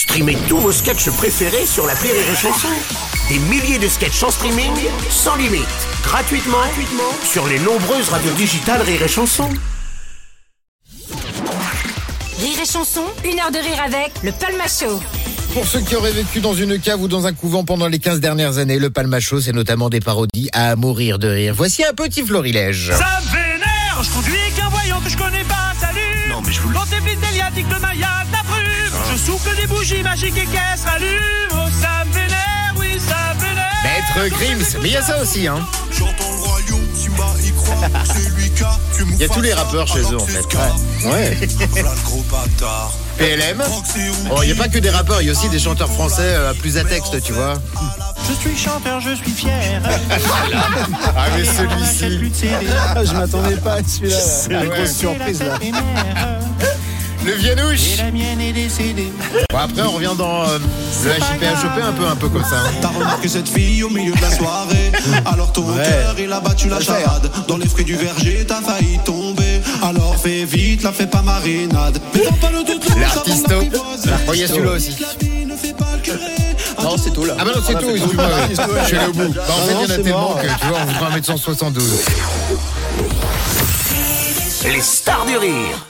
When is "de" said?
3.78-3.86, 13.50-13.58, 21.18-21.28, 64.14-64.20